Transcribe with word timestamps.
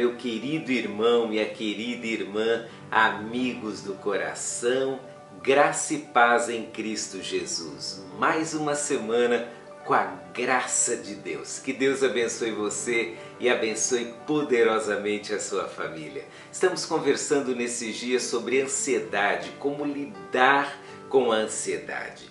meu 0.00 0.16
querido 0.16 0.72
irmão, 0.72 1.28
minha 1.28 1.44
querida 1.44 2.06
irmã, 2.06 2.64
amigos 2.90 3.82
do 3.82 3.92
coração, 3.92 4.98
graça 5.42 5.92
e 5.92 5.98
paz 5.98 6.48
em 6.48 6.64
Cristo 6.64 7.22
Jesus. 7.22 8.02
Mais 8.18 8.54
uma 8.54 8.74
semana 8.74 9.46
com 9.84 9.92
a 9.92 10.04
graça 10.32 10.96
de 10.96 11.14
Deus. 11.16 11.58
Que 11.58 11.74
Deus 11.74 12.02
abençoe 12.02 12.50
você 12.50 13.14
e 13.38 13.50
abençoe 13.50 14.14
poderosamente 14.26 15.34
a 15.34 15.38
sua 15.38 15.68
família. 15.68 16.24
Estamos 16.50 16.86
conversando 16.86 17.54
nesses 17.54 17.96
dias 17.96 18.22
sobre 18.22 18.62
ansiedade, 18.62 19.50
como 19.58 19.84
lidar 19.84 20.78
com 21.10 21.30
a 21.30 21.36
ansiedade. 21.36 22.30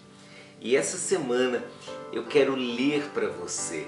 E 0.59 0.75
essa 0.75 0.97
semana 0.97 1.63
eu 2.11 2.25
quero 2.25 2.55
ler 2.55 3.03
para 3.13 3.27
você 3.27 3.85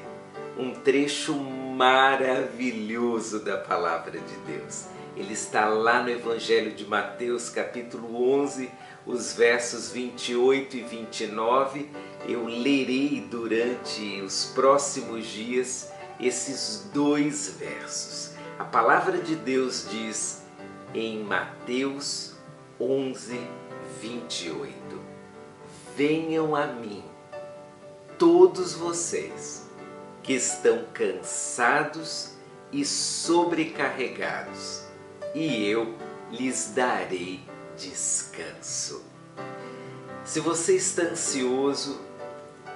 um 0.57 0.73
trecho 0.73 1.35
maravilhoso 1.35 3.39
da 3.39 3.57
palavra 3.57 4.19
de 4.19 4.35
Deus. 4.45 4.87
Ele 5.15 5.33
está 5.33 5.65
lá 5.65 6.01
no 6.01 6.09
Evangelho 6.09 6.71
de 6.71 6.85
Mateus, 6.85 7.49
capítulo 7.49 8.31
11, 8.33 8.69
os 9.05 9.33
versos 9.33 9.91
28 9.91 10.77
e 10.77 10.81
29. 10.81 11.89
Eu 12.27 12.45
lerei 12.45 13.25
durante 13.29 14.21
os 14.21 14.45
próximos 14.53 15.25
dias 15.25 15.91
esses 16.19 16.89
dois 16.93 17.55
versos. 17.57 18.31
A 18.57 18.63
palavra 18.63 19.17
de 19.17 19.35
Deus 19.35 19.87
diz 19.89 20.43
em 20.93 21.23
Mateus 21.23 22.35
11, 22.79 23.39
28: 23.99 24.71
Venham 25.95 26.55
a 26.55 26.67
mim, 26.67 27.03
todos 28.17 28.73
vocês 28.73 29.70
que 30.23 30.33
estão 30.33 30.85
cansados 30.93 32.33
e 32.71 32.85
sobrecarregados, 32.85 34.83
e 35.33 35.65
eu 35.65 35.95
lhes 36.31 36.71
darei 36.75 37.41
descanso. 37.77 39.03
Se 40.23 40.39
você 40.39 40.75
está 40.75 41.03
ansioso, 41.03 41.99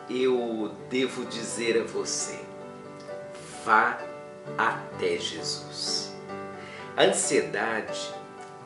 eu 0.10 0.72
devo 0.90 1.26
dizer 1.26 1.82
a 1.82 1.86
você: 1.86 2.40
vá 3.64 4.00
até 4.58 5.18
Jesus. 5.18 6.14
A 6.98 7.04
ansiedade 7.04 8.14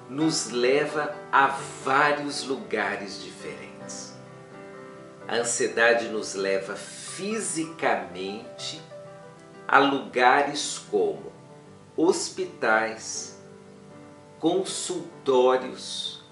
nos 0.09 0.49
leva 0.49 1.15
a 1.31 1.47
vários 1.83 2.43
lugares 2.43 3.21
diferentes. 3.21 4.13
A 5.27 5.35
ansiedade 5.35 6.07
nos 6.07 6.33
leva 6.33 6.75
fisicamente 7.19 8.81
a 9.67 9.77
lugares 9.77 10.81
como 10.89 11.33
hospitais, 11.97 13.37
consultórios 14.39 16.23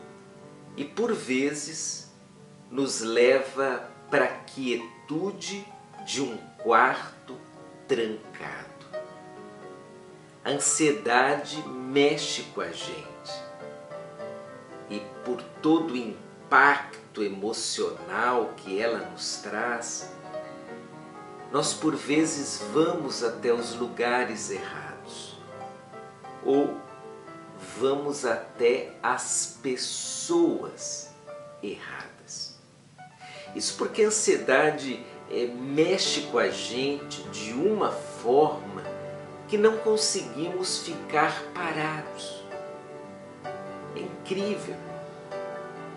e 0.77 0.85
por 0.85 1.13
vezes 1.13 2.09
nos 2.71 3.01
leva 3.01 3.89
para 4.09 4.23
a 4.23 4.37
quietude 4.45 5.67
de 6.05 6.21
um 6.21 6.37
quarto 6.63 7.35
trancado. 7.85 8.87
A 10.45 10.51
ansiedade 10.51 11.61
mexe 11.67 12.43
com 12.55 12.61
a 12.61 12.71
gente 12.71 13.43
e 14.89 15.01
por 15.25 15.41
todo 15.61 15.91
o 15.91 15.97
impacto 15.97 17.21
emocional 17.21 18.53
que 18.55 18.79
ela 18.79 18.99
nos 19.09 19.39
traz, 19.39 20.15
nós 21.51 21.73
por 21.73 21.95
vezes 21.95 22.61
vamos 22.73 23.23
até 23.23 23.53
os 23.53 23.75
lugares 23.75 24.51
errados 24.51 25.37
ou 26.43 26.77
vamos 27.79 28.25
até 28.25 28.93
as 29.01 29.57
pessoas 29.61 31.09
erradas. 31.61 32.57
Isso 33.55 33.75
porque 33.77 34.03
a 34.03 34.07
ansiedade 34.07 35.03
é, 35.31 35.45
mexe 35.47 36.21
com 36.23 36.37
a 36.37 36.49
gente 36.49 37.23
de 37.29 37.53
uma 37.53 37.91
forma 37.91 38.83
que 39.47 39.57
não 39.57 39.77
conseguimos 39.77 40.79
ficar 40.79 41.41
parados. 41.53 42.43
É 43.95 43.99
incrível. 43.99 44.75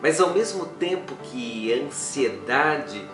Mas 0.00 0.21
ao 0.21 0.31
mesmo 0.31 0.66
tempo 0.66 1.15
que 1.25 1.72
a 1.72 1.84
ansiedade 1.84 3.06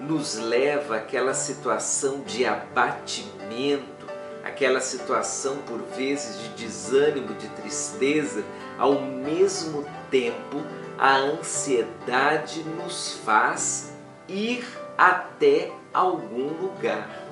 nos 0.00 0.36
leva 0.36 0.96
àquela 0.96 1.34
situação 1.34 2.20
de 2.20 2.44
abatimento, 2.46 4.06
aquela 4.44 4.80
situação 4.80 5.58
por 5.66 5.80
vezes 5.96 6.40
de 6.40 6.48
desânimo, 6.64 7.34
de 7.34 7.48
tristeza, 7.48 8.44
ao 8.78 9.00
mesmo 9.00 9.84
tempo 10.10 10.62
a 10.98 11.16
ansiedade 11.16 12.62
nos 12.62 13.18
faz 13.24 13.92
ir 14.28 14.66
até 14.96 15.70
algum 15.92 16.48
lugar. 16.60 17.24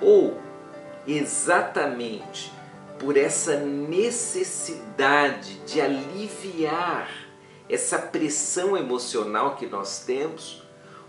Ou 0.00 0.38
exatamente 1.06 2.52
por 2.98 3.16
essa 3.16 3.56
necessidade 3.56 5.54
de 5.60 5.80
aliviar 5.80 7.08
essa 7.68 7.98
pressão 7.98 8.76
emocional 8.76 9.56
que 9.56 9.66
nós 9.66 10.00
temos, 10.00 10.63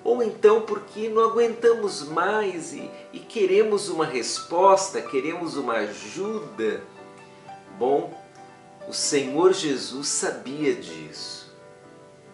ou 0.06 0.22
então 0.22 0.62
porque 0.62 1.10
não 1.10 1.24
aguentamos 1.24 2.04
mais 2.04 2.74
e, 2.74 2.90
e 3.12 3.20
queremos 3.20 3.90
uma 3.90 4.06
resposta, 4.06 5.02
queremos 5.02 5.58
uma 5.58 5.78
ajuda. 5.78 6.84
Bom, 7.80 8.14
o 8.88 8.94
Senhor 8.94 9.52
Jesus 9.52 10.08
sabia 10.08 10.76
disso. 10.76 11.52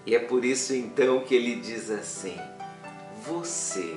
E 0.06 0.14
é 0.14 0.20
por 0.20 0.44
isso 0.44 0.76
então 0.76 1.22
que 1.22 1.34
ele 1.34 1.56
diz 1.62 1.90
assim: 1.90 2.38
Você 3.26 3.96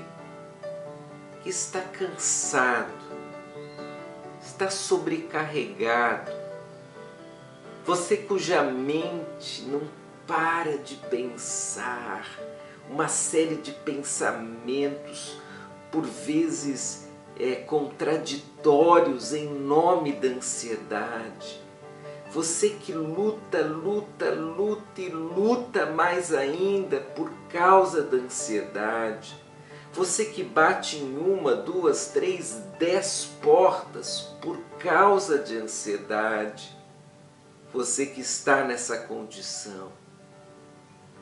que 1.42 1.50
está 1.50 1.80
cansado, 1.80 2.94
está 4.40 4.70
sobrecarregado, 4.70 6.30
você 7.84 8.18
cuja 8.18 8.62
mente 8.62 9.62
não 9.62 9.82
para 10.28 10.78
de 10.78 10.94
pensar, 10.94 12.24
uma 12.90 13.08
série 13.08 13.56
de 13.56 13.72
pensamentos, 13.72 15.38
por 15.90 16.04
vezes 16.04 17.08
é, 17.38 17.54
contraditórios 17.54 19.32
em 19.32 19.48
nome 19.48 20.12
da 20.12 20.28
ansiedade. 20.28 21.62
Você 22.30 22.70
que 22.70 22.92
luta, 22.92 23.60
luta, 23.62 24.30
luta 24.30 25.00
e 25.00 25.08
luta 25.08 25.86
mais 25.86 26.34
ainda 26.34 27.00
por 27.00 27.30
causa 27.48 28.02
da 28.02 28.16
ansiedade. 28.16 29.40
Você 29.92 30.24
que 30.24 30.42
bate 30.42 30.96
em 30.96 31.16
uma, 31.16 31.54
duas, 31.54 32.08
três, 32.08 32.60
dez 32.78 33.30
portas 33.40 34.34
por 34.42 34.58
causa 34.80 35.38
de 35.38 35.56
ansiedade. 35.56 36.76
Você 37.72 38.06
que 38.06 38.20
está 38.20 38.64
nessa 38.64 38.98
condição. 38.98 39.92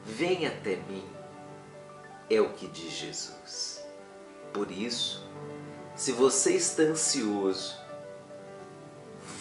Vem 0.06 0.46
até 0.46 0.76
mim 0.88 1.21
é 2.34 2.40
o 2.40 2.50
que 2.50 2.66
diz 2.66 2.92
Jesus. 2.92 3.84
Por 4.52 4.70
isso, 4.70 5.26
se 5.94 6.12
você 6.12 6.54
está 6.54 6.82
ansioso, 6.82 7.76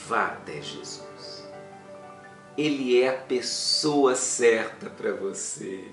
vá 0.08 0.28
até 0.28 0.62
Jesus. 0.62 1.46
Ele 2.58 3.02
é 3.02 3.10
a 3.10 3.18
pessoa 3.18 4.16
certa 4.16 4.90
para 4.90 5.14
você. 5.14 5.86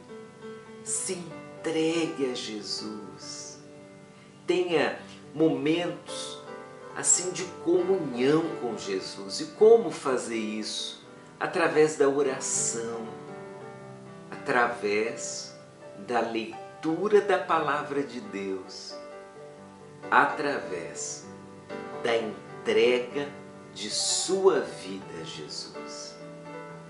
Se 0.82 1.12
entregue 1.12 2.30
a 2.30 2.34
Jesus. 2.34 3.58
Tenha 4.46 4.98
momentos 5.34 6.42
assim 6.96 7.30
de 7.30 7.44
comunhão 7.64 8.42
com 8.60 8.76
Jesus. 8.76 9.40
E 9.40 9.46
como 9.52 9.90
fazer 9.90 10.36
isso? 10.36 11.06
Através 11.38 11.96
da 11.96 12.08
oração, 12.08 13.06
através 14.32 15.56
da 16.06 16.20
leitura 16.20 16.67
leitura 16.78 17.20
da 17.20 17.38
palavra 17.38 18.04
de 18.04 18.20
Deus 18.20 18.94
através 20.10 21.26
da 22.04 22.16
entrega 22.16 23.28
de 23.74 23.90
sua 23.90 24.60
vida 24.60 25.20
a 25.20 25.24
Jesus. 25.24 26.16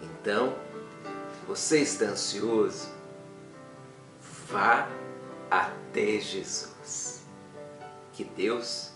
Então, 0.03 0.55
você 1.47 1.81
está 1.81 2.07
ansioso? 2.07 2.91
Vá 4.49 4.89
até 5.51 6.21
Jesus. 6.21 7.23
Que 8.13 8.25
Deus 8.25 8.93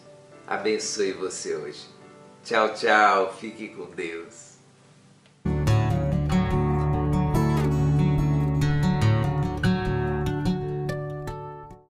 abençoe 0.46 1.12
você 1.12 1.56
hoje. 1.56 1.88
Tchau, 2.44 2.74
tchau. 2.74 3.32
Fique 3.34 3.68
com 3.68 3.86
Deus. 3.90 4.51